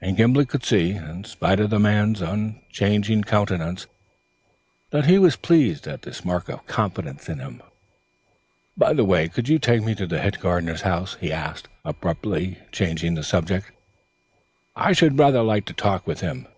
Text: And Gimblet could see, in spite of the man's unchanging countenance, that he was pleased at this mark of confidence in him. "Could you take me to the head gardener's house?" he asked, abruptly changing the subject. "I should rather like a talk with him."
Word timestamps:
And 0.00 0.16
Gimblet 0.16 0.48
could 0.48 0.64
see, 0.64 0.90
in 0.96 1.22
spite 1.22 1.60
of 1.60 1.70
the 1.70 1.78
man's 1.78 2.20
unchanging 2.20 3.22
countenance, 3.22 3.86
that 4.90 5.06
he 5.06 5.20
was 5.20 5.36
pleased 5.36 5.86
at 5.86 6.02
this 6.02 6.24
mark 6.24 6.48
of 6.48 6.66
confidence 6.66 7.28
in 7.28 7.38
him. 7.38 7.62
"Could 8.76 9.48
you 9.48 9.60
take 9.60 9.84
me 9.84 9.94
to 9.94 10.06
the 10.08 10.18
head 10.18 10.40
gardener's 10.40 10.82
house?" 10.82 11.16
he 11.20 11.30
asked, 11.32 11.68
abruptly 11.84 12.58
changing 12.72 13.14
the 13.14 13.22
subject. 13.22 13.70
"I 14.74 14.92
should 14.94 15.16
rather 15.16 15.44
like 15.44 15.70
a 15.70 15.74
talk 15.74 16.08
with 16.08 16.22
him." 16.22 16.48